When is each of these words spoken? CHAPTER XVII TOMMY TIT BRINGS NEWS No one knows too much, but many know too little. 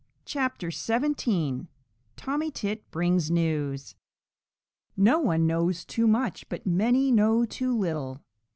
CHAPTER 0.25 0.71
XVII 0.71 1.67
TOMMY 2.17 2.49
TIT 2.49 2.89
BRINGS 2.89 3.29
NEWS 3.29 3.93
No 4.97 5.19
one 5.19 5.45
knows 5.45 5.85
too 5.85 6.07
much, 6.07 6.49
but 6.49 6.65
many 6.65 7.11
know 7.11 7.45
too 7.45 7.77
little. 7.77 8.19